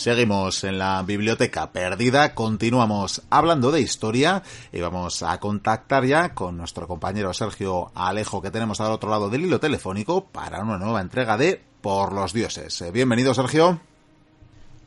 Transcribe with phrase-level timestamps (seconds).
[0.00, 4.42] Seguimos en la biblioteca perdida, continuamos hablando de historia
[4.72, 9.28] y vamos a contactar ya con nuestro compañero Sergio Alejo que tenemos al otro lado
[9.28, 12.80] del hilo telefónico para una nueva entrega de Por los Dioses.
[12.80, 13.78] Eh, bienvenido Sergio.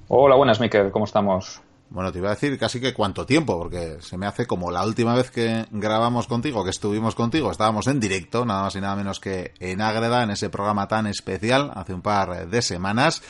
[0.08, 1.62] Hola, buenas Miquel, ¿cómo estamos?
[1.92, 4.84] Bueno, te iba a decir casi que cuánto tiempo, porque se me hace como la
[4.84, 8.95] última vez que grabamos contigo, que estuvimos contigo, estábamos en directo, nada más y nada
[8.95, 13.22] menos que en Ágreda, en ese programa tan especial, hace un par de semanas.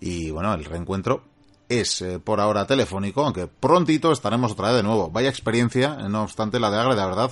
[0.00, 1.22] Y bueno, el reencuentro
[1.68, 5.10] es eh, por ahora telefónico, aunque prontito estaremos otra vez de nuevo.
[5.10, 7.30] Vaya experiencia, no obstante, la de Ágreda, ¿verdad?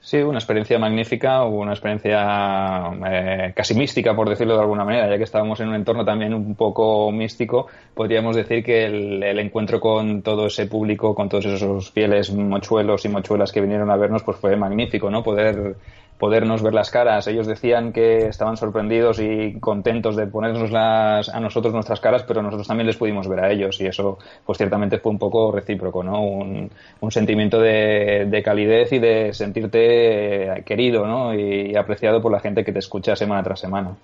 [0.00, 5.18] Sí, una experiencia magnífica, una experiencia eh, casi mística, por decirlo de alguna manera, ya
[5.18, 9.78] que estábamos en un entorno también un poco místico, podríamos decir que el, el, encuentro
[9.80, 14.22] con todo ese público, con todos esos fieles mochuelos y mochuelas que vinieron a vernos,
[14.22, 15.22] pues fue magnífico, ¿no?
[15.22, 15.76] Poder
[16.18, 17.26] podernos ver las caras.
[17.26, 22.42] Ellos decían que estaban sorprendidos y contentos de ponernos las, a nosotros nuestras caras, pero
[22.42, 26.02] nosotros también les pudimos ver a ellos y eso pues ciertamente fue un poco recíproco,
[26.02, 26.22] ¿no?
[26.22, 31.34] Un, un sentimiento de, de, calidez y de sentirte querido, ¿no?
[31.34, 33.94] Y, y apreciado por la gente que te escucha semana tras semana.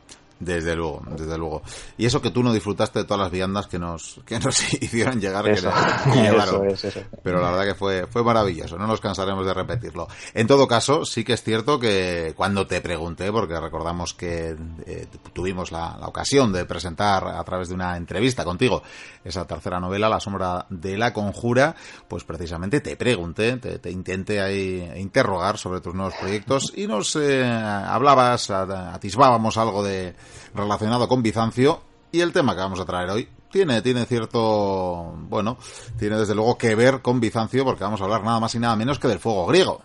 [0.45, 1.63] Desde luego, desde luego.
[1.97, 5.21] Y eso que tú no disfrutaste de todas las viandas que nos, que nos hicieron
[5.21, 5.73] llegar, eso,
[6.13, 6.67] que llevaron.
[6.67, 7.01] Eso es, eso.
[7.23, 10.07] Pero la verdad que fue, fue maravilloso, no nos cansaremos de repetirlo.
[10.35, 14.57] En todo caso, sí que es cierto que cuando te pregunté, porque recordamos que
[14.87, 18.83] eh, tuvimos la, la, ocasión de presentar a través de una entrevista contigo
[19.25, 21.75] esa tercera novela, La sombra de la conjura,
[22.07, 27.17] pues precisamente te pregunté, te, te intenté ahí interrogar sobre tus nuevos proyectos y nos
[27.17, 30.15] eh, hablabas, atisbábamos algo de
[30.55, 31.83] relacionado con Bizancio
[32.13, 35.59] y el tema que vamos a traer hoy tiene, tiene cierto, bueno,
[35.99, 38.77] tiene desde luego que ver con Bizancio porque vamos a hablar nada más y nada
[38.77, 39.81] menos que del fuego griego.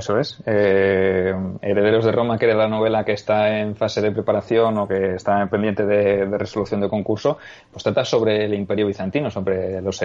[0.00, 0.42] Eso es.
[0.46, 4.88] Eh, Herederos de Roma, que era la novela que está en fase de preparación o
[4.88, 7.36] que está pendiente de, resolución de concurso,
[7.70, 10.00] pues trata sobre el Imperio Bizantino, sobre los,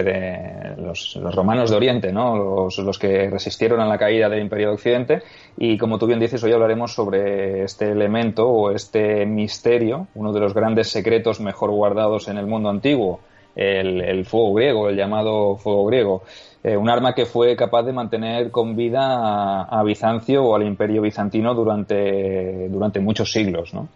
[1.16, 2.68] los, romanos de Oriente, ¿no?
[2.68, 5.22] Los, que resistieron a la caída del Imperio de Occidente.
[5.56, 10.40] Y como tú bien dices, hoy hablaremos sobre este elemento o este misterio, uno de
[10.40, 13.20] los grandes secretos mejor guardados en el mundo antiguo,
[13.54, 16.22] el fuego griego, el llamado fuego griego
[16.66, 21.00] eh, un arma que fue capaz de mantener con vida a, Bizancio o al imperio
[21.00, 23.88] bizantino durante, durante muchos siglos, ¿no?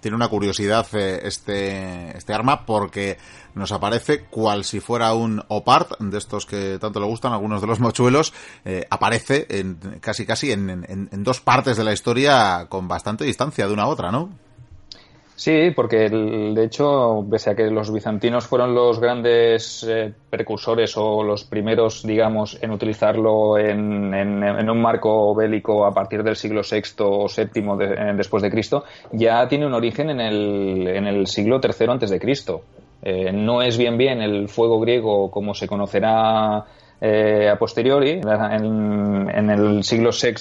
[0.00, 3.18] Tiene una curiosidad eh, este, este arma porque
[3.54, 7.66] nos aparece cual si fuera un opart de estos que tanto le gustan algunos de
[7.66, 8.32] los mochuelos
[8.64, 13.24] eh, aparece en, casi casi en, en, en dos partes de la historia con bastante
[13.24, 14.30] distancia de una a otra, ¿no?
[15.36, 20.96] Sí, porque el, de hecho, pese a que los bizantinos fueron los grandes eh, precursores
[20.96, 26.60] o los primeros, digamos, en utilizarlo en, en, un marco bélico a partir del siglo
[26.62, 31.26] VI o VII eh, después de Cristo, ya tiene un origen en el, en el
[31.26, 32.62] siglo III antes de Cristo.
[33.02, 36.64] Eh, no es bien bien el fuego griego como se conocerá
[37.00, 40.34] eh, a posteriori, en, en el siglo VI,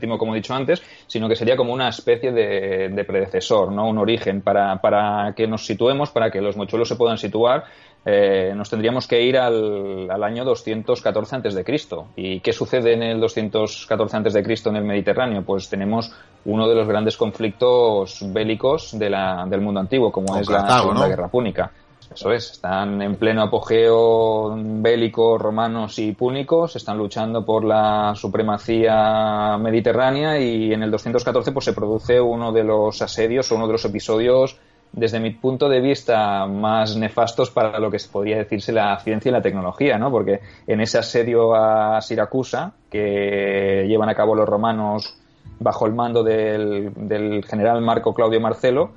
[0.00, 3.88] VII, como he dicho antes, sino que sería como una especie de, de predecesor, ¿no?
[3.88, 7.64] un origen para, para, que nos situemos, para que los mochuelos se puedan situar.
[8.06, 12.08] Eh, nos tendríamos que ir al, al año 214 antes de Cristo.
[12.16, 15.42] ¿Y qué sucede en el 214 antes de Cristo en el Mediterráneo?
[15.42, 16.12] Pues tenemos
[16.44, 20.68] uno de los grandes conflictos bélicos de la, del mundo antiguo, como Con es Cartago,
[20.68, 21.08] la Segunda ¿no?
[21.08, 21.70] Guerra Púnica.
[22.14, 29.58] Eso es, están en pleno apogeo bélico romanos y púnicos, están luchando por la supremacía
[29.58, 33.72] mediterránea y en el 214 pues se produce uno de los asedios o uno de
[33.72, 34.56] los episodios
[34.92, 39.32] desde mi punto de vista más nefastos para lo que podría decirse la ciencia y
[39.32, 40.12] la tecnología, ¿no?
[40.12, 40.38] Porque
[40.68, 45.18] en ese asedio a Siracusa que llevan a cabo los romanos
[45.58, 48.92] bajo el mando del, del general Marco Claudio Marcelo,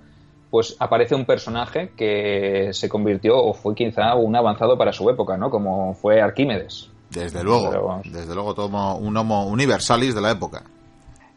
[0.50, 5.38] pues aparece un personaje que se convirtió o fue quizá un avanzado para su época,
[5.38, 5.50] ¿no?
[5.50, 6.90] Como fue Arquímedes.
[7.10, 10.64] Desde luego, desde luego todo un homo universalis de la época.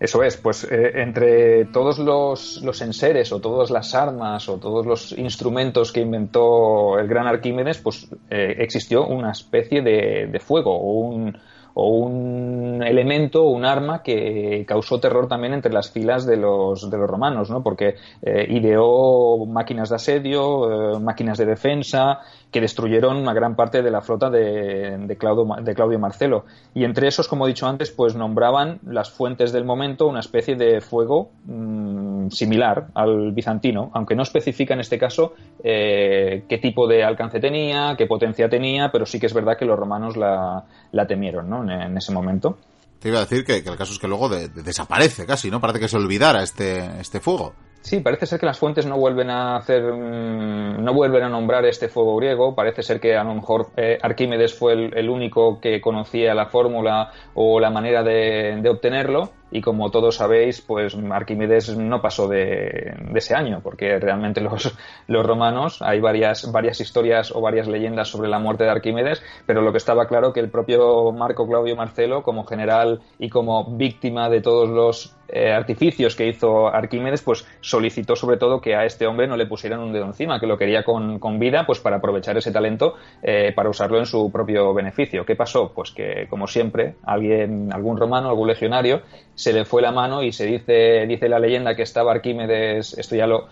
[0.00, 4.86] Eso es, pues eh, entre todos los, los, enseres o todas las armas o todos
[4.86, 10.74] los instrumentos que inventó el gran Arquímedes, pues eh, existió una especie de, de fuego
[10.74, 11.36] o un,
[11.74, 16.98] o un elemento, un arma que causó terror también entre las filas de los, de
[16.98, 17.62] los romanos, ¿no?
[17.62, 22.20] Porque eh, ideó máquinas de asedio, eh, máquinas de defensa,
[22.50, 26.44] que destruyeron una gran parte de la flota de, de, Claudio, de Marcelo.
[26.74, 30.56] Y entre esos, como he dicho antes, pues nombraban las fuentes del momento una especie
[30.56, 36.88] de fuego mmm, similar al bizantino, aunque no especifica en este caso eh, qué tipo
[36.88, 40.64] de alcance tenía, qué potencia tenía, pero sí que es verdad que los romanos la,
[41.06, 41.70] temieron ¿no?
[41.70, 42.58] en, ese momento.
[42.98, 45.60] Te iba a decir que, el caso es que luego de, de desaparece casi, ¿no?
[45.60, 47.54] Parece que se olvidara este, este fuego.
[47.82, 51.64] Sí, parece ser que las fuentes no vuelven a hacer, mm, no vuelven a nombrar
[51.64, 52.54] este fuego griego.
[52.54, 57.10] Parece ser que a lo mejor eh, Arquímedes fue el, único que conocía la fórmula
[57.34, 63.34] o la manera de obtenerlo y como todos sabéis, pues Arquímedes no pasó de, ese
[63.34, 64.74] año, porque realmente los,
[65.08, 69.62] los, romanos, hay varias, varias historias o varias leyendas sobre la muerte de Arquímedes, pero
[69.62, 74.28] lo que estaba claro que el propio Marco Claudio Marcelo, como general y como víctima
[74.28, 79.06] de todos los eh, artificios que hizo Arquímedes, pues solicitó sobre todo que a este
[79.06, 81.96] hombre no le pusieran un dedo encima, que lo quería con, con vida, pues para
[81.96, 85.24] aprovechar ese talento eh, para usarlo en su propio beneficio.
[85.24, 85.72] ¿Qué pasó?
[85.74, 89.02] Pues que, como siempre, alguien, algún romano, algún legionario,
[89.34, 93.16] se le fue la mano y se dice, dice la leyenda que estaba Arquímedes, esto
[93.16, 93.48] ya lo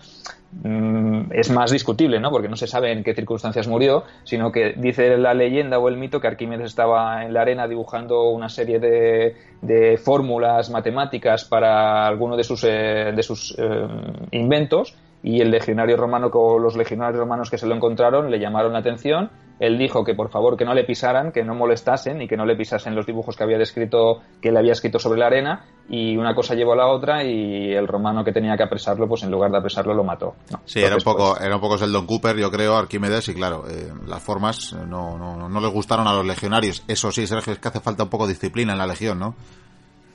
[1.31, 2.31] es más discutible, ¿no?
[2.31, 5.97] Porque no se sabe en qué circunstancias murió, sino que dice la leyenda o el
[5.97, 12.07] mito que Arquímedes estaba en la arena dibujando una serie de, de fórmulas matemáticas para
[12.07, 13.87] alguno de sus, eh, de sus eh,
[14.31, 18.73] inventos y el legionario romano con los legionarios romanos que se lo encontraron le llamaron
[18.73, 19.29] la atención
[19.59, 22.45] él dijo que por favor que no le pisaran, que no molestasen y que no
[22.45, 26.15] le pisasen los dibujos que había descrito, que él había escrito sobre la arena y
[26.15, 29.31] una cosa llevó a la otra y el romano que tenía que apresarlo, pues en
[29.31, 30.35] lugar de apresarlo lo mató.
[30.65, 33.65] Sí, era un poco, pues, era un poco Sheldon Cooper, yo creo, Arquímedes y claro,
[33.69, 36.83] eh, las formas no, no, no les gustaron a los legionarios.
[36.87, 39.35] Eso sí, Sergio, es que hace falta un poco de disciplina en la legión, ¿no?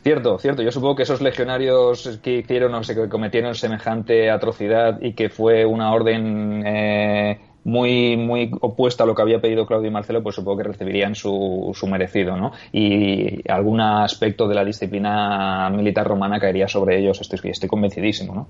[0.05, 0.63] Cierto, cierto.
[0.63, 5.65] Yo supongo que esos legionarios que hicieron, o que cometieron semejante atrocidad y que fue
[5.65, 10.35] una orden eh, muy, muy opuesta a lo que había pedido Claudio y Marcelo, pues
[10.35, 12.53] supongo que recibirían su, su merecido, ¿no?
[12.71, 18.49] Y algún aspecto de la disciplina militar romana caería sobre ellos, estoy, estoy convencidísimo, ¿no?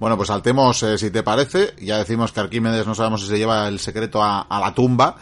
[0.00, 1.74] Bueno, pues saltemos, eh, si te parece.
[1.80, 5.14] Ya decimos que Arquímedes no sabemos si se lleva el secreto a, a, la tumba,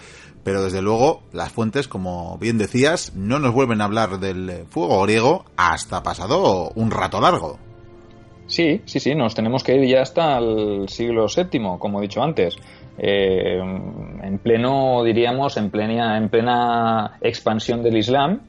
[0.45, 5.03] pero desde luego las fuentes, como bien decías, no nos vuelven a hablar del fuego
[5.03, 7.59] griego hasta pasado un rato largo.
[8.47, 12.21] Sí, sí, sí, nos tenemos que ir ya hasta el siglo VII, como he dicho
[12.21, 12.57] antes.
[12.99, 18.41] Eh, en pleno, diríamos, en plena, en plena expansión del Islam,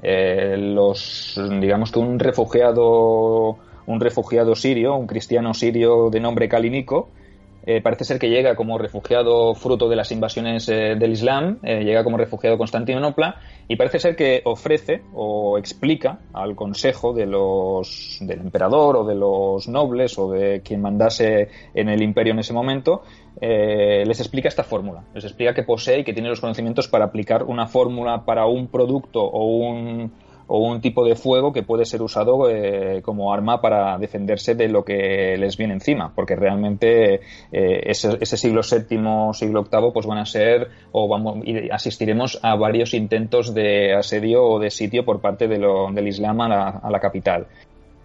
[0.00, 7.10] eh, los, digamos que un refugiado, un refugiado sirio, un cristiano sirio de nombre Calinico,
[7.66, 11.84] eh, parece ser que llega como refugiado fruto de las invasiones eh, del Islam, eh,
[11.84, 17.26] llega como refugiado a Constantinopla y parece ser que ofrece o explica al consejo de
[17.26, 22.38] los, del emperador o de los nobles o de quien mandase en el imperio en
[22.38, 23.02] ese momento,
[23.40, 27.44] les explica esta fórmula, les explica que posee y que tiene los conocimientos para aplicar
[27.44, 30.10] una fórmula para un producto o un
[30.48, 34.68] o un tipo de fuego que puede ser usado eh, como arma para defenderse de
[34.68, 37.20] lo que les viene encima, porque realmente
[37.52, 42.94] eh, ese, siglo VII, siglo VIII, pues van a ser o vamos asistiremos a varios
[42.94, 47.46] intentos de asedio o de sitio por parte del Islam a la, capital.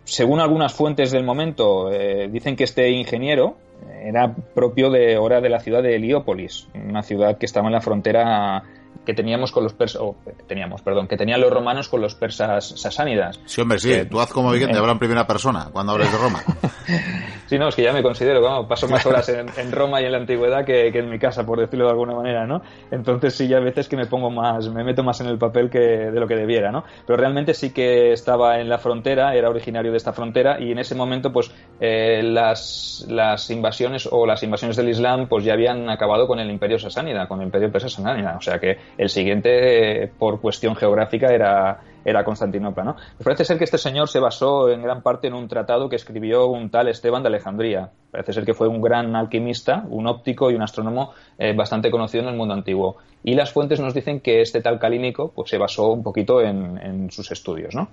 [0.03, 3.55] Según algunas fuentes del momento, eh, dicen que este ingeniero
[4.03, 7.81] era propio de hora de la ciudad de Heliópolis, una ciudad que estaba en la
[7.81, 8.63] frontera
[9.05, 10.01] que teníamos con los persas,
[10.47, 13.39] teníamos, perdón, que tenían los romanos con los persas sasánidas.
[13.45, 16.17] Sí, hombre, sí, tú haz como bien, te hablan en primera persona cuando hables de
[16.17, 16.41] Roma.
[17.47, 20.11] sí, no, es que ya me considero, vamos, paso más horas en, Roma y en
[20.11, 22.61] la antigüedad que, en mi casa, por decirlo de alguna manera, ¿no?
[22.91, 25.69] Entonces sí, ya a veces que me pongo más, me meto más en el papel
[25.69, 26.83] que de lo que debiera, ¿no?
[27.05, 30.79] Pero realmente sí que estaba en la frontera, era originario de esta frontera y en
[30.79, 35.89] ese momento, pues, eh, las, las invasiones o las invasiones del Islam, pues ya habían
[35.89, 40.11] acabado con el imperio sasánida, con el imperio persa sasánida, o sea que el siguiente,
[40.17, 42.83] por cuestión geográfica, era, Constantinopla.
[42.83, 42.95] ¿no?
[43.23, 46.47] parece ser que este señor se basó en gran parte en un tratado que escribió
[46.47, 47.91] un tal Esteban de Alejandría.
[48.11, 52.23] Parece ser que fue un gran alquimista, un óptico y un astrónomo eh, bastante conocido
[52.23, 52.97] en el mundo antiguo.
[53.23, 56.77] Y las fuentes nos dicen que este tal Calínico pues, se basó un poquito en,
[56.77, 57.73] en sus estudios.
[57.73, 57.89] ¿no?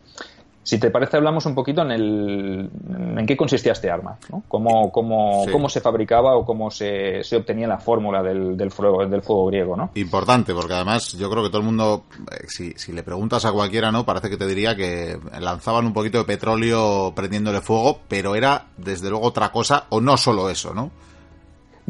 [0.70, 2.70] Si te parece, hablamos un poquito en, el,
[3.18, 4.44] en qué consistía este arma, ¿no?
[4.46, 9.04] cómo, cómo, cómo se fabricaba o cómo se, se obtenía la fórmula del, del, fuego,
[9.04, 9.76] del fuego griego.
[9.76, 9.90] ¿no?
[9.96, 13.50] Importante, porque además yo creo que todo el mundo, eh, si, si le preguntas a
[13.50, 18.36] cualquiera, no parece que te diría que lanzaban un poquito de petróleo prendiéndole fuego, pero
[18.36, 20.92] era desde luego otra cosa, o no solo eso, ¿no?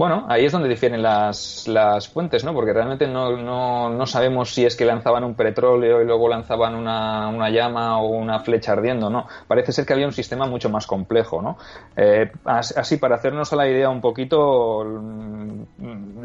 [0.00, 2.54] Bueno, ahí es donde difieren las, las fuentes, ¿no?
[2.54, 6.75] Porque realmente no, no, no, sabemos si es que lanzaban un petróleo y luego lanzaban
[6.75, 9.26] una, una, llama o una flecha ardiendo, ¿no?
[9.47, 11.59] Parece ser que había un sistema mucho más complejo, ¿no?
[11.99, 14.87] Eh, así, para hacernos a la idea un poquito,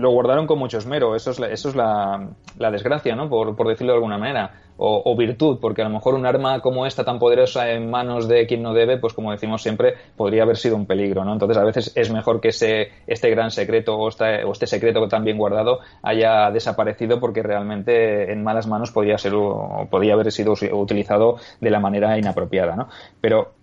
[0.06, 1.16] lo guardaron con mucho esmero.
[1.16, 3.28] Eso es, eso es la, la desgracia, ¿no?
[3.28, 6.86] Por, por decirlo de alguna manera o, virtud, porque a lo mejor un arma como
[6.86, 10.58] esta tan poderosa en manos de quien no debe, pues como decimos siempre, podría haber
[10.58, 11.34] sido un peligro, ¿no?
[11.34, 15.08] Entonces a veces es mejor que ese, este gran secreto o este, o este secreto
[15.08, 20.32] tan bien guardado haya desaparecido porque realmente en malas manos podría ser o podría haber
[20.32, 22.90] sido utilizado de la manera inapropiada, ¿no?
[23.22, 23.54] Pero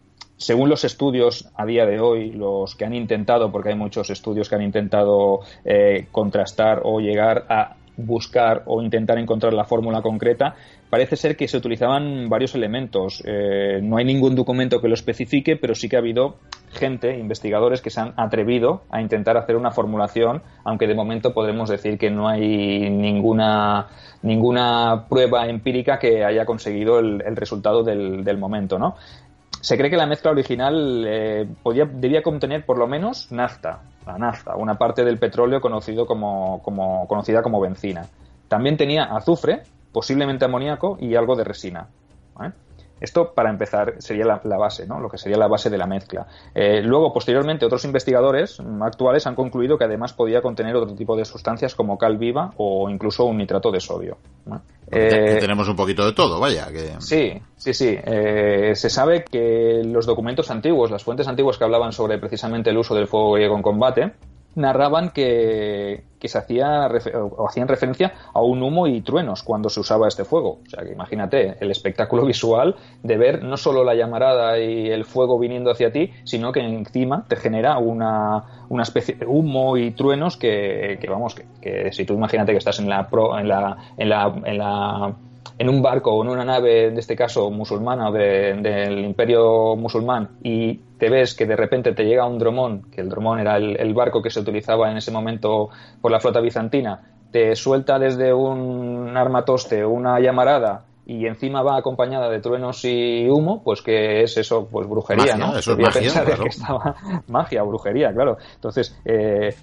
[0.42, 4.48] según los estudios a día de hoy, los que han intentado, porque hay muchos estudios
[4.48, 10.54] que han intentado eh, contrastar o llegar a buscar o intentar encontrar la fórmula concreta,
[10.90, 13.22] parece ser que se utilizaban varios elementos.
[13.26, 16.36] Eh, no hay ningún documento que lo especifique, pero sí que ha habido
[16.72, 21.68] gente, investigadores, que se han atrevido a intentar hacer una formulación, aunque de momento podremos
[21.68, 23.88] decir que no hay ninguna,
[24.22, 28.96] ninguna prueba empírica que haya conseguido el, resultado del, del momento, ¿no?
[29.62, 34.18] Se cree que la mezcla original eh, podía, debía contener por lo menos nafta, la
[34.18, 38.08] nafta, una parte del petróleo conocido como, como, conocida como benzina.
[38.48, 41.86] También tenía azufre, posiblemente amoníaco y algo de resina.
[43.02, 45.00] Esto, para empezar, sería la, base, ¿no?
[45.00, 46.28] lo que sería la base de la mezcla.
[46.54, 51.24] Eh, luego, posteriormente, otros investigadores actuales han concluido que además podía contener otro tipo de
[51.24, 54.18] sustancias como cal viva o incluso un nitrato de sodio.
[54.88, 56.70] Eh, tenemos un poquito de todo, vaya.
[56.70, 57.00] Que...
[57.00, 57.98] Sí, sí, sí.
[58.04, 62.78] Eh, se sabe que los documentos antiguos, las fuentes antiguas que hablaban sobre precisamente el
[62.78, 64.12] uso del fuego griego en combate,
[64.54, 70.06] narraban que, se hacía o hacían referencia a un humo y truenos cuando se usaba
[70.06, 70.60] este fuego.
[70.64, 75.04] O sea que imagínate el espectáculo visual de ver no solo la llamarada y el
[75.04, 79.90] fuego viniendo hacia ti, sino que encima te genera una, una especie de humo y
[79.92, 84.34] truenos que, vamos, que, si tú imagínate que estás en la, en la, en la,
[84.44, 85.16] en la
[85.58, 90.30] en un barco o en una nave, en este caso musulmana o del imperio musulmán,
[90.42, 93.94] y te ves que de repente te llega un dromón, que el dromón era el,
[93.94, 95.68] barco que se utilizaba en ese momento
[96.00, 102.30] por la flota bizantina, te suelta desde un armatoste una llamarada y encima va acompañada
[102.30, 105.56] de truenos y humo, pues que es eso, pues brujería, ¿no?
[105.56, 106.94] Eso es magia, que estaba
[107.28, 108.38] magia, brujería, claro.
[108.54, 109.54] Entonces, eh,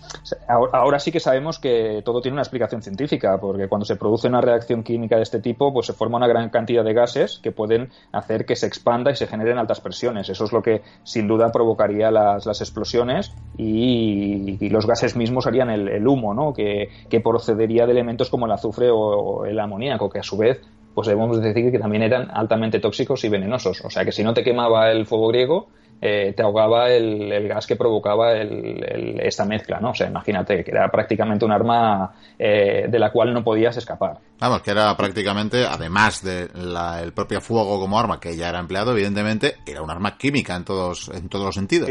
[0.48, 4.42] ahora sí que sabemos que todo tiene una explicación científica, porque cuando se produce una
[4.42, 7.90] reacción química de este tipo, pues se forma una gran cantidad de gases que pueden
[8.12, 10.28] hacer que se expanda y se generen altas presiones.
[10.30, 15.72] Eso es lo que sin duda provocaría las, las explosiones y, los gases mismos harían
[15.72, 16.54] el, humo, ¿no?
[16.54, 20.62] Que, que procedería de elementos como el azufre o el amoníaco, que a su vez
[20.94, 23.82] pues debemos decir que también eran altamente tóxicos y venenosos.
[23.86, 25.68] O sea que si no te quemaba el fuego griego,
[26.02, 29.90] eh, te ahogaba el, gas que provocaba esta mezcla, ¿no?
[29.90, 34.18] O sea, imagínate que era prácticamente un arma eh, de la cual no podías escapar.
[34.40, 39.58] Vamos, que era prácticamente, además del propio fuego como arma que ya era empleado, evidentemente,
[39.66, 41.90] era un arma química en todos, en todos los sentidos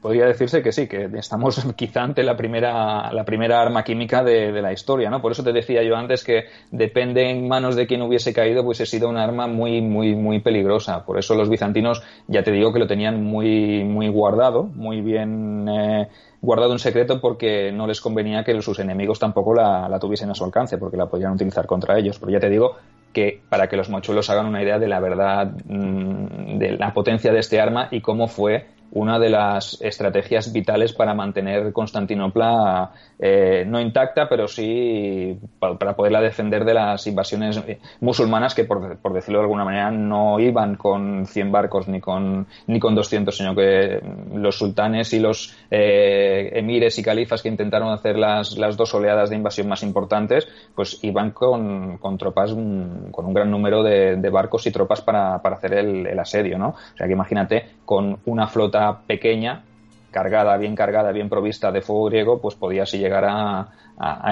[0.00, 4.60] podría decirse que sí, que estamos quizá ante la primera, la primera arma química de,
[4.60, 5.20] la historia, ¿no?
[5.20, 8.80] Por eso te decía yo antes que depende en manos de quien hubiese caído, pues
[8.80, 11.04] ha sido un arma muy, muy, muy peligrosa.
[11.04, 15.68] Por eso los bizantinos, ya te digo que lo tenían muy, muy guardado, muy bien
[15.68, 16.08] eh,
[16.40, 20.34] guardado en secreto porque no les convenía que sus enemigos tampoco la, la tuviesen a
[20.34, 22.18] su alcance, porque la podían utilizar contra ellos.
[22.18, 22.76] Pero ya te digo
[23.12, 27.32] que para que los mochuelos hagan una idea de la verdad, mm, de la potencia
[27.32, 33.64] de este arma y cómo fue una de las estrategias vitales para mantener Constantinopla eh,
[33.66, 37.60] no intacta, pero sí para, poderla defender de las invasiones
[38.00, 42.80] musulmanas que, por, decirlo de alguna manera, no iban con 100 barcos ni con, ni
[42.80, 44.02] con 200, sino que
[44.34, 49.30] los sultanes y los eh, emires y califas que intentaron hacer las, las dos oleadas
[49.30, 54.66] de invasión más importantes, pues iban con, con tropas, con un gran número de, barcos
[54.66, 56.68] y tropas para, para hacer el, el asedio, ¿no?
[56.68, 59.62] O sea que imagínate, con una flota pequeña,
[60.10, 63.68] cargada, bien cargada, bien provista de fuego griego, pues podía así llegar a,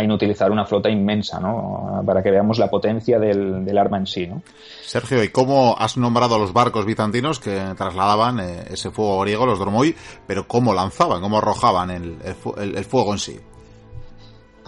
[0.02, 2.02] inutilizar una flota inmensa, ¿no?
[2.06, 4.42] Para que veamos la potencia del, arma en sí, ¿no?
[4.82, 9.44] Sergio, ¿y cómo has nombrado a los barcos bizantinos que trasladaban eh, ese fuego griego,
[9.44, 9.94] los Dromoi,
[10.26, 12.16] pero cómo lanzaban, cómo arrojaban el,
[12.56, 13.38] el fuego en sí?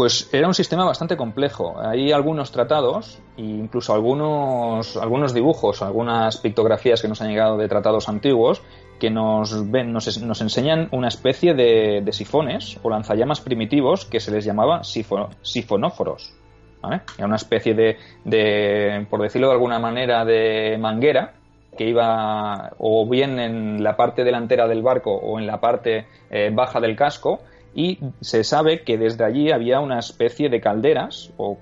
[0.00, 1.78] Pues era un sistema bastante complejo.
[1.78, 7.68] Hay algunos tratados e incluso algunos, algunos dibujos, algunas pictografías que nos han llegado de
[7.68, 8.62] tratados antiguos
[8.98, 14.30] que nos, ven, nos, nos enseñan una especie de, sifones o lanzallamas primitivos que se
[14.30, 16.32] les llamaba sifonóforos.
[17.18, 21.34] Era una especie de, por decirlo de alguna manera, de manguera
[21.76, 26.50] que iba o bien en la parte delantera del barco o en la parte eh,
[26.54, 27.40] baja del casco
[27.74, 31.56] y se sabe que desde allí había una especie de calderas, o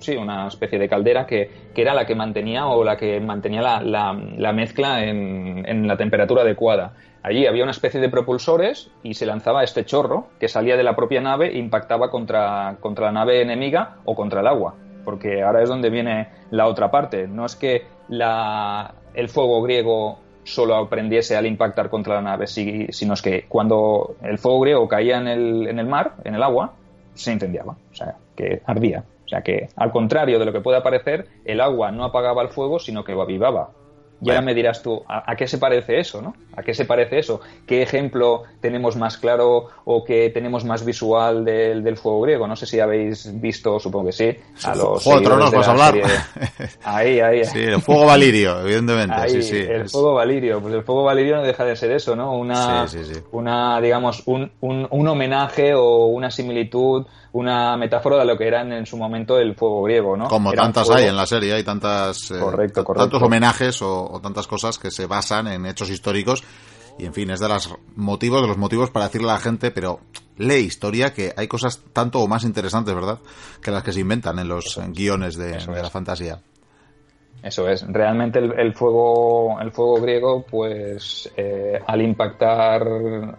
[0.00, 3.80] sí, una especie de caldera que, era la que mantenía o la que mantenía la,
[3.80, 6.94] la, mezcla en, en, la temperatura adecuada.
[7.22, 10.96] Allí había una especie de propulsores y se lanzaba este chorro que salía de la
[10.96, 14.74] propia nave e impactaba contra, contra la nave enemiga o contra el agua.
[15.04, 17.28] Porque ahora es donde viene la otra parte.
[17.28, 23.14] No es que la, el fuego griego solo aprendiese al impactar contra la nave, sino
[23.14, 26.72] es que cuando el fuego griego caía en el, en el mar, en el agua,
[27.14, 29.04] se incendiaba, o sea, que ardía.
[29.24, 32.48] O sea que, al contrario de lo que puede parecer, el agua no apagaba el
[32.48, 33.70] fuego, sino que lo avivaba.
[34.20, 36.34] Y ahora me dirás tú, ¿a, qué se parece eso, no?
[36.56, 37.40] ¿A qué se parece eso?
[37.66, 42.46] ¿Qué ejemplo tenemos más claro o que tenemos más visual del, del fuego griego?
[42.46, 45.70] No sé si habéis visto, supongo que sí, a los Juego de Tronos, vas a
[45.72, 45.94] hablar.
[46.84, 47.44] Ahí, ahí.
[47.44, 49.28] Sí, el fuego valirio, evidentemente.
[49.28, 49.56] sí, sí.
[49.56, 50.60] El fuego valirio.
[50.60, 52.36] Pues el fuego valirio no deja de ser eso, ¿no?
[52.36, 52.86] Una,
[53.32, 58.62] una digamos, un, un, un homenaje o una similitud una metáfora de lo que era
[58.62, 60.28] en, su momento el fuego griego, ¿no?
[60.28, 64.78] Como tantas hay en la serie, hay tantas eh, correcto, tantos homenajes o, tantas cosas
[64.78, 66.42] que se basan en hechos históricos
[66.98, 69.70] y en fin, es de los motivos, de los motivos para decirle a la gente,
[69.70, 70.00] pero
[70.38, 73.18] lee historia que hay cosas tanto o más interesantes, ¿verdad?
[73.60, 76.40] Que las que se inventan en los guiones de la fantasía.
[77.46, 77.86] Eso es.
[77.86, 82.82] Realmente el, fuego, el fuego griego, pues eh, al impactar,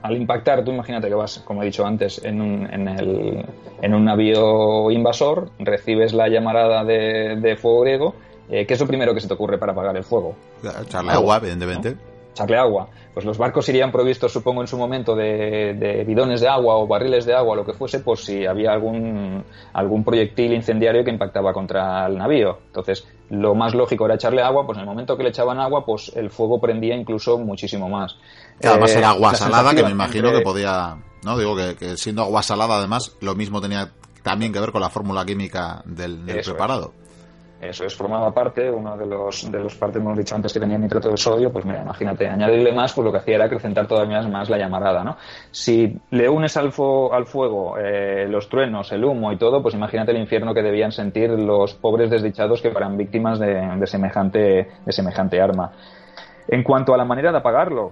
[0.01, 3.45] al impactar, tú imagínate que vas, como he dicho antes, en un, en el,
[3.81, 8.15] en un navío invasor, recibes la llamarada de, fuego griego.
[8.49, 10.35] Eh, ¿Qué es lo primero que se te ocurre para apagar el fuego?
[10.63, 11.97] Echarle agua, evidentemente.
[12.37, 12.87] Echarle agua.
[13.15, 16.85] Pues los barcos irían provistos, supongo, en su momento de, de, bidones de agua o
[16.85, 21.51] barriles de agua, lo que fuese, por si había algún, algún proyectil incendiario que impactaba
[21.51, 22.59] contra el navío.
[22.67, 25.83] Entonces, lo más lógico era echarle agua, pues en el momento que le echaban agua,
[25.83, 28.15] pues el fuego prendía incluso muchísimo más.
[28.61, 32.43] Que además era agua salada, que me imagino que podía, no digo que, siendo agua
[32.43, 36.93] salada además, lo mismo tenía también que ver con la fórmula química del, preparado.
[37.59, 40.77] Eso es, formaba parte, uno de los, de los partes, hemos dicho antes, que tenía
[40.77, 44.21] nitrato de sodio, pues mira, imagínate, añadirle más, pues lo que hacía era acrecentar todavía
[44.21, 45.17] más la llamarada, ¿no?
[45.49, 46.71] Si le unes al,
[47.11, 50.91] al fuego eh, los truenos, el humo y todo, pues imagínate el infierno que debían
[50.91, 55.71] sentir los pobres desdichados que fueran víctimas de, semejante, de semejante arma.
[56.47, 57.91] En cuanto a la manera de apagarlo...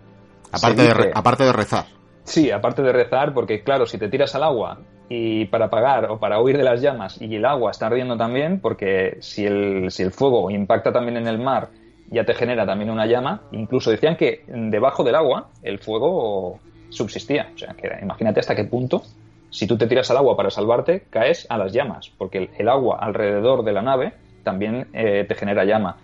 [0.51, 1.85] Aparte, de, aparte de rezar.
[2.23, 4.77] Sí, aparte de rezar, porque claro, si te tiras al agua
[5.09, 8.59] y para apagar o para huir de las llamas y el agua está ardiendo también,
[8.59, 11.69] porque si el, si el fuego impacta también en el mar,
[12.09, 13.41] ya te genera también una llama.
[13.51, 17.51] Incluso decían que debajo del agua el fuego subsistía.
[17.53, 19.03] O sea, que imagínate hasta qué punto,
[19.49, 22.97] si tú te tiras al agua para salvarte, caes a las llamas, porque el, agua
[22.99, 24.13] alrededor de la nave
[24.43, 25.97] también eh, te genera llama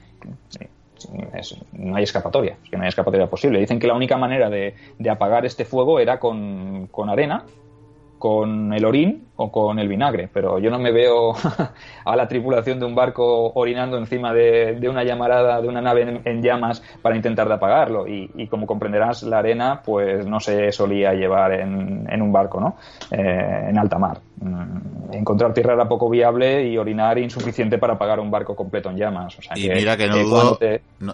[1.74, 3.60] no hay escapatoria, que no hay escapatoria posible.
[3.60, 7.44] Dicen que la única manera de, de apagar este fuego era con, con arena
[8.22, 11.34] con el orín o con el vinagre, pero yo no me veo
[12.06, 16.42] a la tripulación de un barco orinando encima de, una llamarada de una nave en,
[16.42, 18.08] llamas para intentar de apagarlo.
[18.08, 22.76] Y, como comprenderás, la arena pues no se solía llevar en, un barco, ¿no?
[23.12, 24.20] Eh, en alta mar.
[24.42, 28.98] Mm, encontrar tierra era poco viable y orinar insuficiente para apagar un barco completo en
[28.98, 29.38] llamas.
[29.56, 30.60] y mira que no dudo,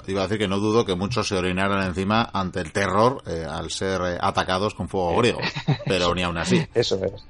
[0.07, 3.45] iba a decir que no dudo que muchos se orinaran encima ante el terror eh,
[3.47, 5.39] al ser eh, atacados con fuego griego,
[5.85, 6.65] pero ni aún así.
[6.73, 7.27] Eso es.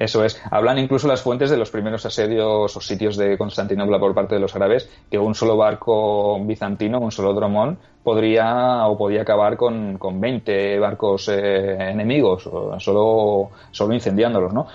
[0.00, 0.40] Eso es.
[0.50, 4.40] Hablan incluso las fuentes de los primeros asedios o sitios de Constantinopla por parte de
[4.40, 9.98] los árabes que un solo barco bizantino, un solo dromón, podría o podía acabar con,
[9.98, 14.68] con 20 barcos eh, enemigos, solo, solo incendiándolos, ¿no?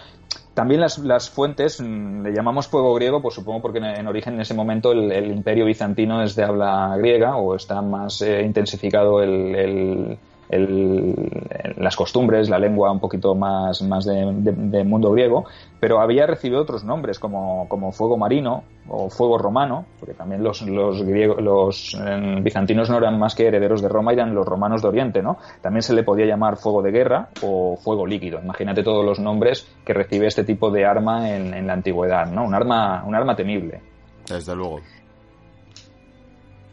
[0.54, 4.42] También las, las, fuentes, mm, le llamamos fuego griego, pues supongo porque en, origen en
[4.42, 10.20] ese momento el, imperio bizantino es de habla griega o está más eh, intensificado el
[10.50, 15.46] las costumbres, la lengua un poquito más, más de, mundo griego,
[15.80, 20.62] pero había recibido otros nombres como, como fuego marino o fuego romano, porque también los,
[20.62, 24.82] los, griegos, los eh, bizantinos no eran más que herederos de Roma, eran los romanos
[24.82, 25.38] de Oriente, ¿no?
[25.62, 28.40] También se le podía llamar fuego de guerra o fuego líquido.
[28.42, 32.46] Imagínate todos los nombres que recibe este tipo de arma en, en la antigüedad, ¿no?
[32.46, 33.82] Un arma, un arma temible.
[34.28, 34.80] Desde luego.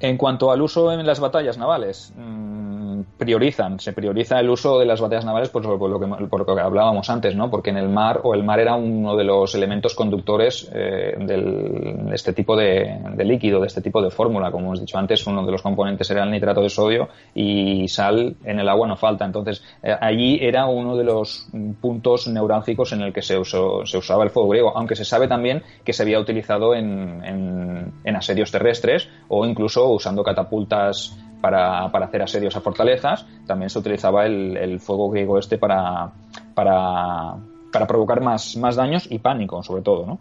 [0.03, 4.85] En cuanto al uso en las batallas navales, mmm, priorizan, se prioriza el uso de
[4.85, 7.49] las batallas navales por, lo que, por lo que hablábamos antes, ¿no?
[7.49, 12.07] Porque en el mar, o el mar era uno de los elementos conductores eh, del,
[12.09, 14.51] de este tipo de, de, líquido, de este tipo de fórmula.
[14.51, 18.35] Como hemos dicho antes, uno de los componentes era el nitrato de sodio y sal
[18.45, 19.25] en el agua no falta.
[19.25, 21.47] Entonces, eh, allí era uno de los
[21.81, 25.63] puntos neurálgicos en el que se, se usaba el fuego griego, aunque se sabe también
[25.85, 32.05] que se había utilizado en, en, en asedios terrestres o incluso usando catapultas para, para,
[32.05, 33.25] hacer asedios a fortalezas.
[33.47, 36.13] También se utilizaba el, fuego griego este para,
[36.55, 37.37] para,
[37.73, 40.05] para, provocar más, más daños y pánico, sobre todo.
[40.05, 40.19] ¿no?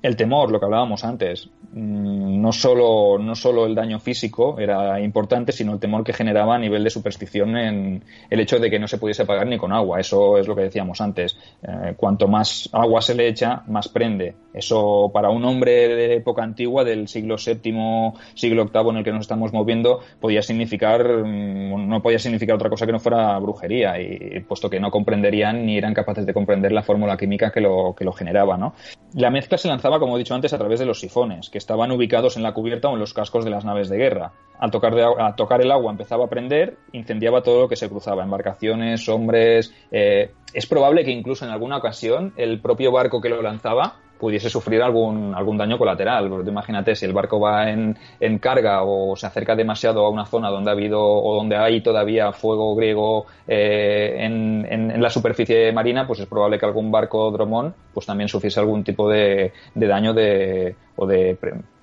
[0.00, 5.00] El temor, lo que hablábamos antes, mm, no solo, no solo el daño físico era
[5.00, 8.78] importante, sino el temor que generaba a nivel de superstición en el hecho de que
[8.78, 9.98] no se pudiese apagar ni con agua.
[9.98, 11.36] Eso es lo que decíamos antes.
[11.62, 14.36] Eh, cuanto más agua se le echa, más prende.
[14.54, 19.12] Eso para un hombre de época antigua, del siglo VII, siglo VIII en el que
[19.12, 24.00] nos estamos moviendo, podía significar, mm, no podía significar otra cosa que no fuera brujería,
[24.00, 27.94] y puesto que no comprenderían ni eran capaces de comprender la fórmula química que lo,
[27.96, 28.74] que lo generaba, ¿no?
[29.14, 31.90] La mezcla se lanzaba, como he dicho antes, a través de los sifones, que estaban
[31.90, 34.32] ubicados en la cubierta o en los cascos de las naves de guerra.
[34.58, 34.94] Al tocar,
[35.34, 39.72] tocar el agua empezaba a prender, incendiaba todo lo que se cruzaba, embarcaciones, hombres.
[39.90, 44.50] Eh, es probable que incluso en alguna ocasión el propio barco que lo lanzaba pudiese
[44.50, 46.28] sufrir algún, algún daño colateral.
[46.28, 50.26] Porque imagínate, si el barco va en, en, carga o se acerca demasiado a una
[50.26, 55.72] zona donde ha habido o donde hay todavía fuego griego eh, en, en, la superficie
[55.72, 59.86] marina, pues es probable que algún barco dromón pues también sufriese algún tipo de, de
[59.86, 61.38] daño de, o de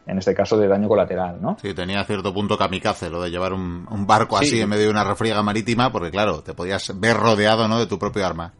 [0.07, 1.57] en este caso de daño colateral, ¿no?
[1.61, 4.91] Sí, tenía cierto punto kamikaze lo de llevar un, un barco así en medio de
[4.91, 7.79] una refriega marítima, porque claro, te podías ver rodeado, ¿no?
[7.79, 8.53] De tu propio arma.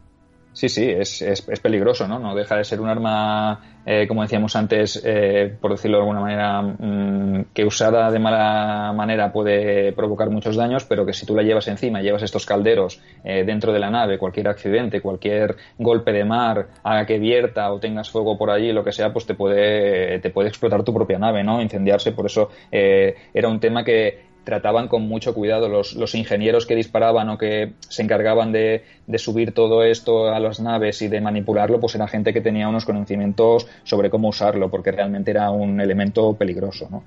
[0.55, 2.17] Sí, sí, es, es, es, peligroso, ¿no?
[2.17, 6.21] No deja de ser un arma, eh, como decíamos antes, eh, por decirlo de alguna
[6.21, 11.35] manera, mmm, que usada de mala manera puede provocar muchos daños, pero que si tú
[11.35, 16.13] la llevas encima, llevas estos calderos eh, dentro de la nave, cualquier accidente, cualquier golpe
[16.13, 19.33] de mar, haga que vierta o tengas fuego por allí, lo que sea, pues te
[19.33, 21.61] puede, te puede explotar tu propia nave, ¿no?
[21.61, 22.13] Incendiarse.
[22.13, 25.67] Por eso era un tema que trataban con mucho cuidado.
[25.67, 30.39] Los, los, ingenieros que disparaban o que se encargaban de, de, subir todo esto a
[30.39, 34.69] las naves y de manipularlo, pues era gente que tenía unos conocimientos sobre cómo usarlo,
[34.69, 36.87] porque realmente era un elemento peligroso.
[36.89, 37.03] ¿no?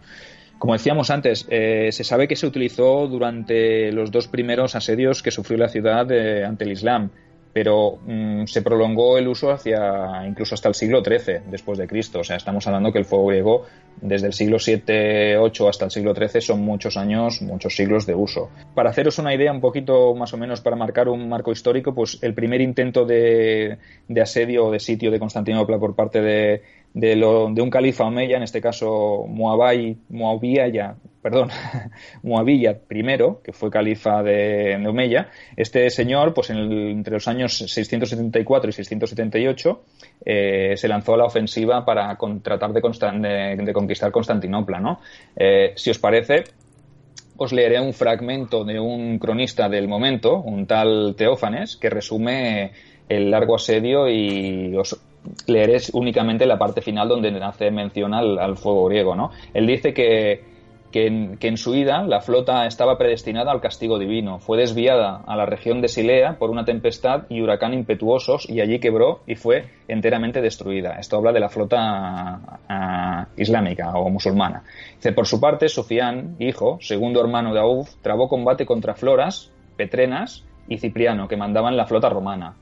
[0.59, 5.31] Como decíamos antes, eh, se sabe que se utilizó durante los dos primeros asedios que
[5.31, 7.11] sufrió la ciudad eh, ante el Islam
[7.53, 12.21] pero mmm, se prolongó el uso hacia incluso hasta el siglo XIII después de Cristo.
[12.21, 13.67] O sea, estamos hablando que el fuego griego
[14.01, 18.15] desde el siglo VII, VIII hasta el siglo XIII son muchos años, muchos siglos de
[18.15, 18.51] uso.
[18.75, 22.19] Para haceros una idea un poquito más o menos para marcar un marco histórico, pues
[22.23, 26.63] el primer intento de, de asedio o de sitio de Constantinopla por parte de,
[26.99, 31.49] de, lo, de un califa omeya, en este caso Muabai, Muawiyah, perdón,
[32.25, 33.05] Muawiyah I,
[33.45, 35.29] que fue califa de, Omeya.
[35.57, 39.83] Este señor, pues en el, entre los años 674 y 678,
[40.25, 45.01] eh, se lanzó a la ofensiva para con, tratar de, conquistar Constantinopla, ¿no?
[45.37, 46.45] Eh, si os parece,
[47.37, 52.73] os leeré un fragmento de un cronista del momento, un tal Teófanes, que resume
[53.09, 55.01] el largo asedio y os
[55.46, 59.31] leeré únicamente la parte final donde hace mención al, fuego griego, ¿no?
[59.54, 60.42] Él dice que,
[60.90, 64.38] que, en, su ida la flota estaba predestinada al castigo divino.
[64.38, 68.78] Fue desviada a la región de Silea por una tempestad y huracán impetuosos y allí
[68.78, 70.98] quebró y fue enteramente destruida.
[70.98, 74.62] Esto habla de la flota uh, islámica o musulmana.
[75.14, 80.78] Por su parte, Sufián, hijo, segundo hermano de Auf, trabó combate contra Floras, Petrenas y
[80.78, 82.54] Cipriano, que mandaban la flota romana.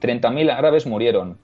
[0.00, 1.38] 30.000 árabes murieron,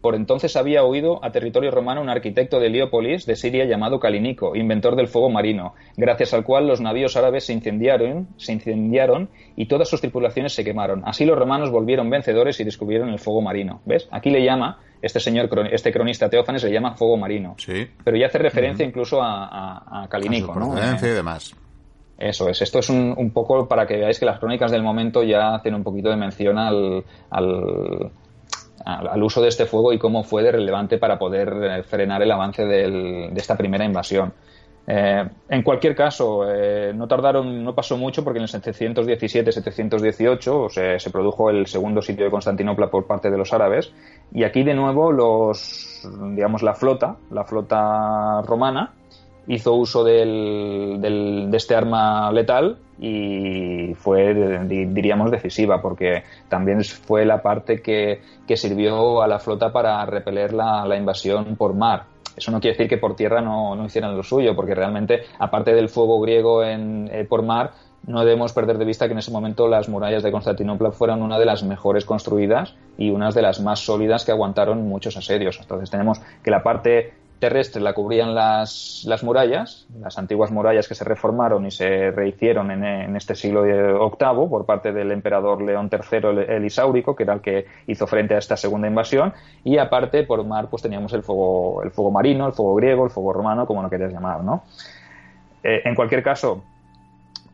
[0.00, 4.56] por entonces había huido a territorio romano un arquitecto de Heliópolis, de Siria, llamado Calinico,
[4.56, 9.66] inventor del fuego marino, gracias al cual los navíos árabes se incendiaron, se incendiaron y
[9.66, 11.02] todas sus tripulaciones se quemaron.
[11.04, 13.80] Así los romanos volvieron vencedores y descubrieron el fuego marino.
[13.84, 14.08] ¿Ves?
[14.10, 17.54] Aquí le llama, este señor, este cronista Teófanes le llama fuego marino.
[17.58, 17.86] Sí.
[18.02, 18.90] Pero ya hace referencia uh -huh.
[18.90, 20.74] incluso a, a, a Calinico, a ¿no?
[20.76, 21.54] y demás.
[22.20, 22.60] Eso es.
[22.60, 25.74] Esto es un, un, poco para que veáis que las crónicas del momento ya hacen
[25.74, 28.10] un poquito de mención al, al
[28.84, 32.30] al uso de este fuego y cómo fue de relevante para poder eh, frenar el
[32.30, 34.32] avance de esta primera invasión.
[34.92, 40.68] Eh, en cualquier caso, eh, no tardaron, no pasó mucho porque en el 717-718 o
[40.68, 43.94] sea, se produjo el segundo sitio de Constantinopla por parte de los árabes
[44.32, 48.94] y aquí de nuevo los, digamos, la flota, la flota romana,
[49.46, 57.24] hizo uso del, del, de este arma letal y fue, diríamos, decisiva, porque también fue
[57.24, 62.04] la parte que, que sirvió a la flota para repeler la, la, invasión por mar.
[62.36, 65.74] Eso no quiere decir que por tierra no, no hicieran lo suyo, porque realmente, aparte
[65.74, 67.72] del fuego griego en, eh, por mar,
[68.06, 71.38] no debemos perder de vista que en ese momento las murallas de Constantinopla fueron una
[71.38, 75.58] de las mejores construidas y unas de las más sólidas que aguantaron muchos asedios.
[75.60, 80.94] Entonces tenemos que la parte terrestre la cubrían las, las murallas, las antiguas murallas que
[80.94, 86.44] se reformaron y se rehicieron en, este siglo VIII por parte del emperador León III
[86.54, 89.32] el Isáurico, que era el que hizo frente a esta segunda invasión,
[89.64, 93.10] y aparte por mar pues teníamos el fuego, el fuego marino, el fuego griego, el
[93.10, 94.62] fuego romano, como lo quieras llamar, ¿no?
[95.62, 96.62] Eh, en cualquier caso,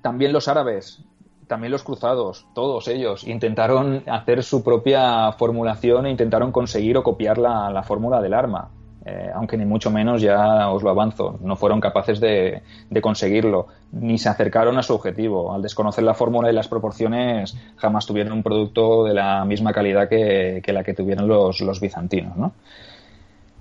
[0.02, 1.02] también los árabes
[1.46, 7.38] también los cruzados, todos ellos, intentaron hacer su propia formulación e intentaron conseguir o copiar
[7.38, 8.70] la fórmula del arma
[9.08, 12.62] eh, aunque ni mucho menos ya os lo avanzo, no fueron capaces de,
[13.00, 15.54] conseguirlo, ni se acercaron a su objetivo.
[15.54, 20.08] Al desconocer la fórmula y las proporciones, jamás tuvieron un producto de la misma calidad
[20.08, 22.36] que, la que tuvieron los, bizantinos.
[22.36, 22.52] ¿no?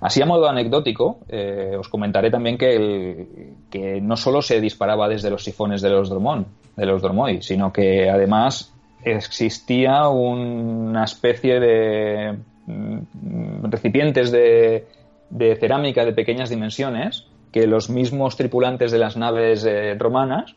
[0.00, 5.44] Así a modo anecdótico, eh, os comentaré también que, no solo se disparaba desde los
[5.44, 13.70] sifones de los Dromón, de los Dromoi, sino que además existía una especie de mm,
[13.70, 14.86] recipientes de,
[15.30, 20.54] de cerámica de pequeñas dimensiones que los mismos tripulantes de las naves eh, romanas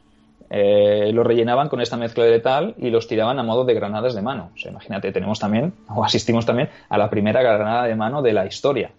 [0.50, 4.16] eh, lo rellenaban con esta mezcla de tal y los tiraban a modo de granadas
[4.16, 4.52] de mano.
[4.66, 8.92] imagínate, tenemos también, o asistimos también, a la primera granada de mano de la historia.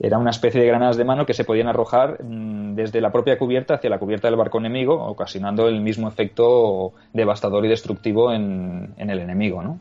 [0.00, 3.38] Era una especie de granadas de mano que se podían arrojar mm, desde la propia
[3.38, 8.94] cubierta hacia la cubierta del barco enemigo, ocasionando el mismo efecto devastador y destructivo en,
[8.98, 9.79] el enemigo, ¿no?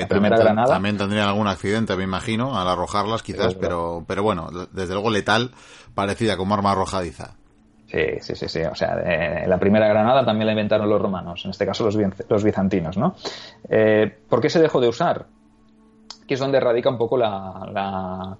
[0.00, 0.74] La primera también, granada.
[0.74, 5.52] También tendrían algún accidente, me imagino, al arrojarlas quizás, pero, pero bueno, desde luego letal,
[5.94, 7.34] parecida como arma arrojadiza.
[7.86, 8.62] Sí, sí, sí, sí.
[8.62, 8.96] O sea,
[9.46, 11.96] la primera granada también la inventaron los romanos, en este caso los,
[12.28, 13.14] los bizantinos, ¿no?
[13.68, 15.26] Eh, ¿Por qué se dejó de usar?
[16.26, 18.36] Que es donde radica un poco la,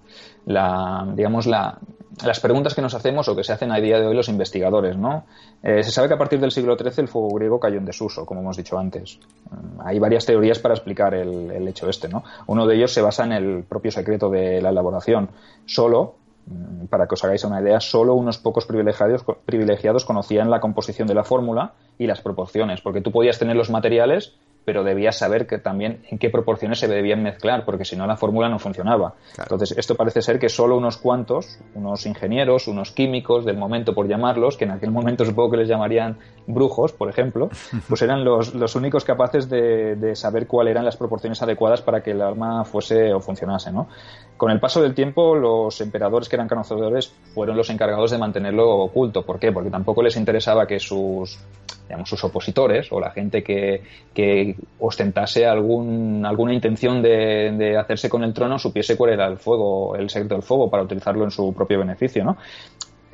[0.47, 1.79] la, digamos, la,
[2.23, 4.97] las preguntas que nos hacemos o que se hacen a día de hoy los investigadores,
[4.97, 5.25] ¿no?
[5.63, 8.25] Eh, se sabe que a partir del siglo XIII el fuego griego cayó en desuso,
[8.25, 9.19] como hemos dicho antes.
[9.51, 12.25] Mm, hay varias teorías para explicar el, el, hecho este, ¿no?
[12.47, 15.31] Uno de ellos se basa en el propio secreto de la elaboración.
[15.67, 20.61] Solo Mm, para que os hagáis una idea, solo unos pocos privilegiados, privilegiados conocían la
[20.61, 25.19] composición de la fórmula y las proporciones, porque tú podías tener los materiales, pero debías
[25.19, 28.59] saber que también en qué proporciones se debían mezclar, porque si no la fórmula no
[28.59, 29.15] funcionaba.
[29.39, 34.09] Entonces, esto parece ser que solo unos cuantos, unos ingenieros, unos químicos del momento, por
[34.09, 37.51] llamarlos, que en aquel momento supongo que les llamarían brujos, por ejemplo,
[37.89, 42.03] pues eran los, los únicos capaces de, de, saber cuáles eran las proporciones adecuadas para
[42.03, 43.89] que el arma fuese o funcionase, ¿no?
[44.37, 48.69] Con el paso del tiempo, los emperadores que eran conocedores fueron los encargados de mantenerlo
[48.79, 49.23] oculto.
[49.23, 49.53] ¿Por qué?
[49.53, 51.39] Porque tampoco les interesaba que sus
[51.85, 58.09] digamos, sus opositores o la gente que, que ostentase algún, alguna intención de, de, hacerse
[58.09, 61.31] con el trono supiese cuál era el fuego, el secreto del fuego para utilizarlo en
[61.31, 62.37] su propio beneficio, ¿no?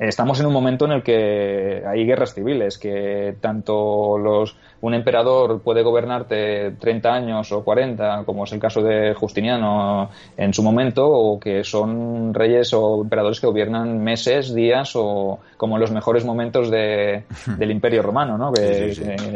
[0.01, 5.61] Estamos en un momento en el que hay guerras civiles, que tanto los, un emperador
[5.61, 11.07] puede gobernarte 30 años o 40, como es el caso de Justiniano en su momento,
[11.07, 16.25] o que son reyes o emperadores que gobiernan meses, días o como en los mejores
[16.25, 17.25] momentos de,
[17.59, 18.51] del Imperio Romano, ¿no?
[18.51, 18.89] Que,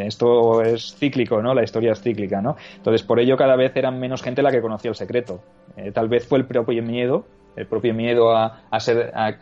[0.04, 1.54] esto es cíclico, ¿no?
[1.54, 2.56] La historia es cíclica, ¿no?
[2.74, 5.38] Entonces, por ello cada vez eran menos gente la que conocía el secreto.
[5.76, 7.24] Eh, tal vez fue el propio miedo
[7.56, 8.62] el propio miedo a,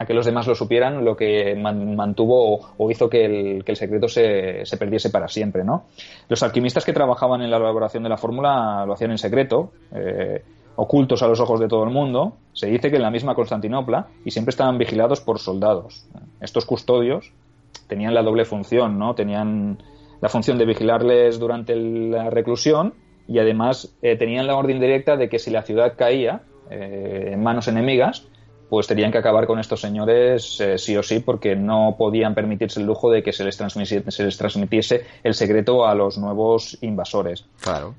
[0.07, 3.25] que los demás lo supieran lo que mantuvo o, hizo que
[3.67, 5.65] el, secreto se, se, perdiese para siempre.
[5.65, 5.85] ¿no?
[6.29, 10.43] Los alquimistas que trabajaban en la elaboración de la fórmula lo hacían en secreto, eh,
[10.77, 12.35] ocultos a los ojos de todo el mundo.
[12.53, 16.07] Se dice que en la misma Constantinopla y siempre estaban vigilados por soldados.
[16.41, 17.33] Estos custodios
[17.89, 19.15] tenían la doble función, ¿no?
[19.15, 19.79] Tenían
[20.21, 22.95] la función de vigilarles durante la reclusión
[23.27, 27.43] y además eh, tenían la orden directa de que si la ciudad caía, eh, en
[27.43, 28.27] manos enemigas,
[28.69, 32.81] pues tenían que acabar con estos señores eh, sí o sí porque no podían permitirse
[32.81, 36.79] el lujo de que se les, transmitiese, se les transmitiese el secreto a los nuevos
[36.81, 37.45] invasores.
[37.61, 37.95] Claro.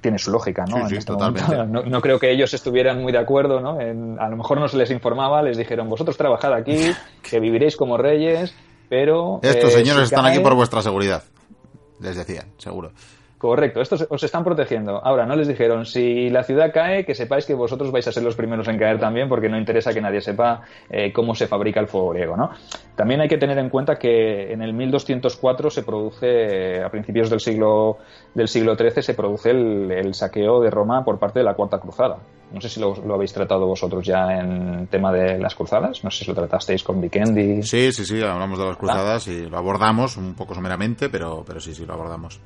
[0.00, 0.86] Tiene su lógica, ¿no?
[0.88, 3.78] Este no, creo que ellos estuvieran muy de acuerdo, ¿no?
[4.18, 6.78] a lo mejor no se les informaba, les dijeron, vosotros trabajad aquí,
[7.22, 8.54] que viviréis como reyes,
[8.88, 9.40] pero...
[9.42, 11.22] Estos eh, señores están aquí por vuestra seguridad,
[12.00, 12.92] les decían, seguro.
[13.42, 15.04] Correcto, estos os están protegiendo.
[15.04, 18.22] Ahora, no les dijeron, si la ciudad cae, que sepáis que vosotros vais a ser
[18.22, 21.80] los primeros en caer también, porque no interesa que nadie sepa eh, cómo se fabrica
[21.80, 22.50] el fuego griego, ¿no?
[22.94, 27.40] También hay que tener en cuenta que en el 1204 se produce, a principios del
[27.40, 27.98] siglo,
[28.32, 32.18] del siglo XIII, se produce el, saqueo de Roma por parte de la Cuarta Cruzada.
[32.52, 36.04] No sé si lo, habéis tratado vosotros ya en tema de las cruzadas.
[36.04, 37.64] No sé si lo tratasteis con Vikendi.
[37.64, 41.58] Sí, sí, sí, hablamos de las cruzadas y lo abordamos un poco someramente, pero, pero
[41.58, 42.40] sí, sí, lo abordamos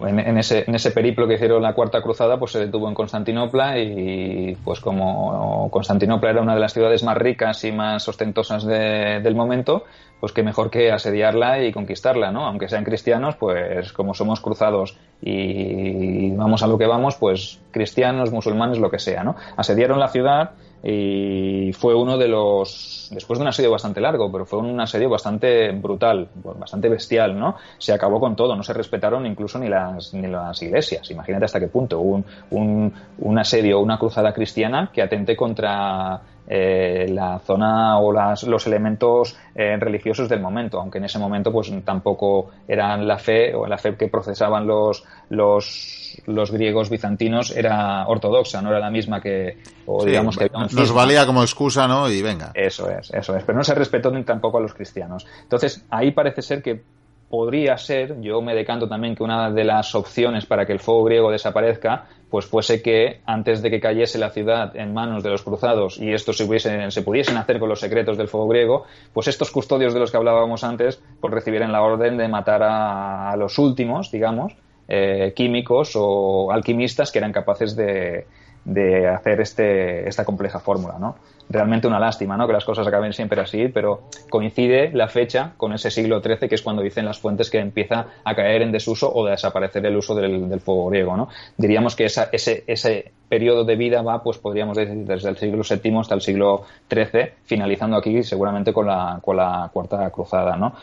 [0.00, 3.78] en, ese, en ese periplo que hicieron la Cuarta Cruzada, pues se detuvo en Constantinopla
[3.78, 9.34] y pues como Constantinopla era una de las ciudades más ricas y más ostentosas del
[9.34, 9.84] momento,
[10.20, 12.44] pues qué mejor que asediarla y conquistarla, ¿no?
[12.46, 18.32] Aunque sean cristianos, pues como somos cruzados y vamos a lo que vamos, pues cristianos,
[18.32, 19.36] musulmanes, lo que sea, ¿no?
[19.56, 20.50] Asediaron la ciudad
[20.86, 25.08] y fue uno de los, después de un asedio bastante largo, pero fue un asedio
[25.08, 27.56] bastante brutal, bastante bestial, ¿no?
[27.78, 31.58] Se acabó con todo, no se respetaron incluso ni las, ni las iglesias, imagínate hasta
[31.58, 37.98] qué punto, un, un, un asedio, una cruzada cristiana que atente contra eh, la zona
[37.98, 43.06] o las, los elementos eh, religiosos del momento, aunque en ese momento pues tampoco eran
[43.06, 48.70] la fe o la fe que procesaban los, los, los griegos bizantinos era ortodoxa, no
[48.70, 52.10] era la misma que, o digamos que nos valía como excusa, ¿no?
[52.10, 52.50] Y venga.
[52.54, 55.26] Eso es, eso es, pero no se respetó ni tampoco a los cristianos.
[55.42, 56.82] Entonces, ahí parece ser que
[57.28, 61.04] podría ser, yo me decanto también que una de las opciones para que el fuego
[61.04, 65.42] griego desaparezca, pues fuese que antes de que cayese la ciudad en manos de los
[65.42, 69.50] cruzados y estos se, se pudiesen hacer con los secretos del fuego griego, pues estos
[69.50, 74.10] custodios de los que hablábamos antes, pues recibieran la orden de matar a, los últimos,
[74.10, 74.54] digamos,
[74.88, 78.26] eh, químicos o alquimistas que eran capaces de,
[78.64, 81.16] de hacer este, esta compleja fórmula, ¿no?
[81.48, 82.46] Realmente una lástima, ¿no?
[82.46, 86.54] Que las cosas acaben siempre así, pero coincide la fecha con ese siglo XIII, que
[86.54, 89.96] es cuando dicen las fuentes que empieza a caer en desuso o a desaparecer el
[89.96, 91.28] uso del, fuego griego, ¿no?
[91.56, 95.62] Diríamos que esa, ese, ese periodo de vida va, pues podríamos decir, desde el siglo
[95.68, 100.74] VII hasta el siglo XIII, finalizando aquí seguramente con la, con la Cuarta Cruzada, ¿no?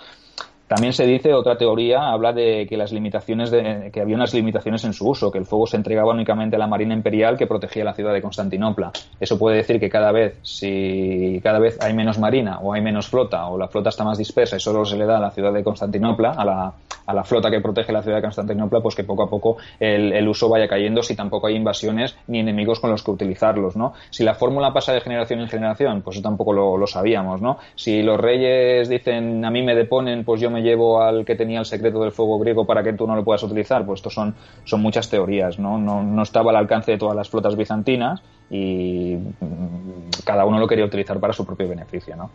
[0.72, 4.86] También se dice, otra teoría habla de que las limitaciones de, que había unas limitaciones
[4.86, 7.84] en su uso, que el fuego se entregaba únicamente a la marina imperial que protegía
[7.84, 8.94] la ciudad de Constantinopla.
[9.20, 13.10] Eso puede decir que cada vez, si cada vez hay menos marina o hay menos
[13.10, 15.52] flota o la flota está más dispersa y solo se le da a la ciudad
[15.52, 16.74] de Constantinopla, a la,
[17.06, 20.26] a la flota que protege la ciudad de Constantinopla, pues que poco a poco el,
[20.26, 23.92] uso vaya cayendo si tampoco hay invasiones ni enemigos con los que utilizarlos, ¿no?
[24.10, 27.58] Si la fórmula pasa de generación en generación, pues eso tampoco lo, lo sabíamos, ¿no?
[27.76, 31.60] Si los reyes dicen a mí me deponen, pues yo me llevo al que tenía
[31.60, 34.36] el secreto del fuego griego para que tú no lo puedas utilizar, pues estos son,
[34.64, 35.78] son muchas teorías, ¿no?
[35.78, 40.68] No, no estaba al alcance de todas las flotas bizantinas y mm, cada uno lo
[40.68, 42.30] quería utilizar para su propio beneficio, ¿no?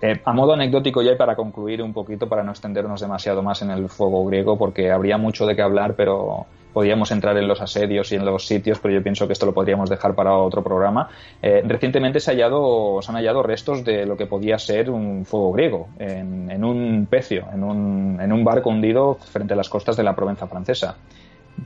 [0.00, 3.62] Eh, a modo anecdótico ya y para concluir un poquito, para no extendernos demasiado más
[3.62, 7.60] en el fuego griego, porque habría mucho de qué hablar, pero podríamos entrar en los
[7.60, 10.62] asedios y en los sitios, pero yo pienso que esto lo podríamos dejar para otro
[10.62, 11.08] programa.
[11.40, 16.64] Eh, recientemente se, han hallado restos de lo que podía ser un fuego griego en,
[16.64, 20.46] un pecio, en un, en un barco hundido frente a las costas de la Provenza
[20.46, 20.96] francesa.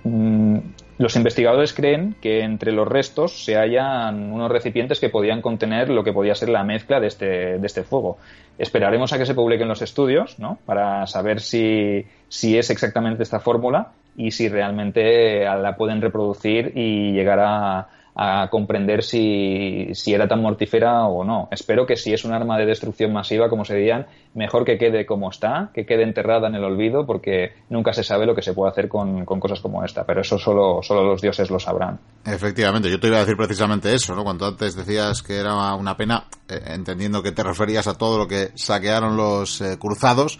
[0.04, 0.58] Mm,
[0.98, 6.02] los investigadores creen que entre los restos se hallan unos recipientes que podían contener lo
[6.02, 8.18] que podía ser la mezcla de este, este fuego.
[8.58, 10.58] Esperaremos a que se publiquen los estudios ¿no?
[10.64, 17.40] para saber si es exactamente esta fórmula y si realmente la pueden reproducir y llegar
[17.40, 17.88] a,
[18.50, 21.48] comprender si, si, era tan mortífera o no.
[21.50, 25.04] Espero que si es un arma de destrucción masiva, como se dirían, mejor que quede
[25.04, 28.54] como está, que quede enterrada en el olvido, porque nunca se sabe lo que se
[28.54, 31.98] puede hacer con, con cosas como esta, pero eso solo, solo los dioses lo sabrán.
[32.24, 34.24] Efectivamente, yo te iba a decir precisamente eso, ¿no?
[34.24, 38.26] Cuando antes decías que era una pena, eh, entendiendo que te referías a todo lo
[38.26, 40.38] que saquearon los eh, cruzados,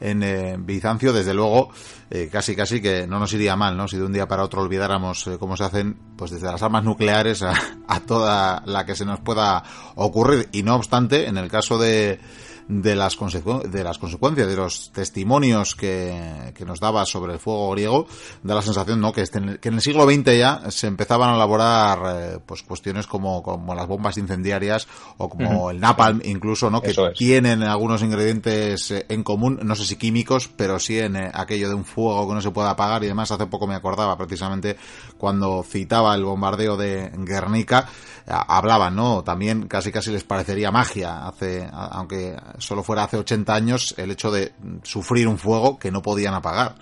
[0.00, 1.70] en eh, Bizancio, desde luego,
[2.10, 3.88] eh, casi casi que no nos iría mal, ¿no?
[3.88, 6.84] Si de un día para otro olvidáramos eh, cómo se hacen, pues desde las armas
[6.84, 7.52] nucleares a,
[7.88, 9.62] a toda la que se nos pueda
[9.96, 10.48] ocurrir.
[10.52, 12.20] Y no obstante, en el caso de,
[12.68, 17.70] de las, de las consecuencias, de los testimonios que, que, nos daba sobre el fuego
[17.70, 18.06] griego,
[18.42, 19.12] da la sensación ¿no?
[19.12, 23.06] que, este, que en el siglo XX ya se empezaban a elaborar eh, pues cuestiones
[23.06, 26.82] como, como las bombas incendiarias o como el napalm incluso, ¿no?
[26.82, 31.30] que tienen algunos ingredientes eh, en común, no sé si químicos, pero sí en eh,
[31.32, 34.18] aquello de un fuego que no se puede apagar y además hace poco me acordaba
[34.18, 34.76] precisamente
[35.16, 37.88] cuando citaba el bombardeo de Guernica,
[38.26, 39.24] hablaban, ¿no?
[39.24, 44.30] También casi casi les parecería magia, hace, aunque solo fuera hace 80 años, el hecho
[44.30, 46.74] de sufrir un fuego que no podían apagar.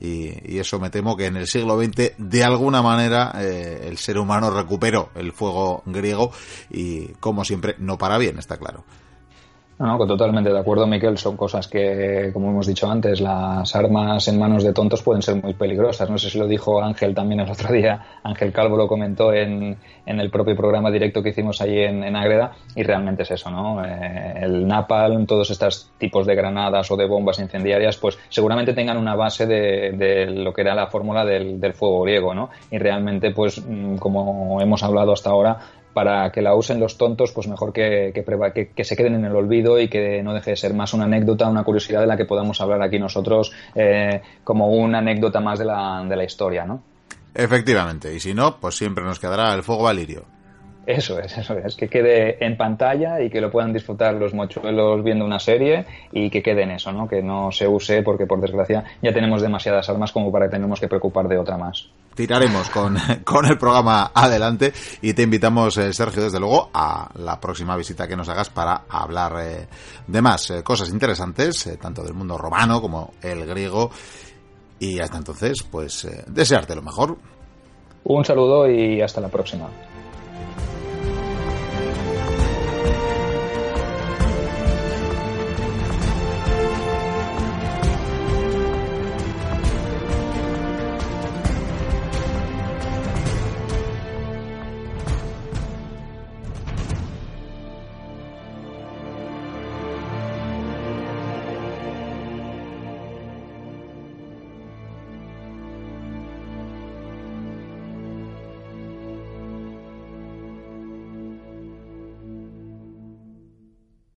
[0.00, 4.18] Y, eso me temo que en el siglo XX, de alguna manera, eh, el ser
[4.18, 6.32] humano recuperó el fuego griego
[6.70, 8.84] y, como siempre, no para bien, está claro.
[9.80, 11.16] No, totalmente de acuerdo, Miquel.
[11.16, 15.42] Son cosas que, como hemos dicho antes, las armas en manos de tontos pueden ser
[15.42, 16.10] muy peligrosas.
[16.10, 17.98] No sé si lo dijo Ángel también el otro día.
[18.22, 22.14] Ángel Calvo lo comentó en, en el propio programa directo que hicimos allí en, en
[22.14, 23.82] Ágreda y realmente es eso, ¿no?
[23.82, 28.98] Eh, el napalm, todos estos tipos de granadas o de bombas incendiarias, pues seguramente tengan
[28.98, 32.50] una base de, de lo que era la fórmula del, del fuego griego, ¿no?
[32.70, 35.58] Y realmente, pues, mm, como hemos hablado hasta ahora,
[35.94, 39.80] para que la usen los tontos, pues mejor que, que, se queden en el olvido
[39.80, 42.60] y que no deje de ser más una anécdota, una curiosidad de la que podamos
[42.60, 46.82] hablar aquí nosotros eh, como una anécdota más de la, de la historia, ¿no?
[47.34, 50.24] Efectivamente, y si no, pues siempre nos quedará el fuego valirio.
[50.86, 55.04] Eso es, eso es, que quede en pantalla y que lo puedan disfrutar los mochuelos
[55.04, 57.06] viendo una serie y que quede en eso, ¿no?
[57.06, 60.80] Que no se use porque por desgracia ya tenemos demasiadas armas como para que tengamos
[60.80, 61.90] que preocupar de otra más.
[62.14, 67.40] Tiraremos con, con el programa adelante y te invitamos, eh, Sergio, desde luego, a la
[67.40, 69.68] próxima visita que nos hagas para hablar eh,
[70.06, 73.90] de más eh, cosas interesantes, tanto del mundo romano como el griego.
[74.78, 77.18] Y hasta entonces, pues desearte lo mejor.
[78.04, 79.68] Un saludo y hasta la próxima.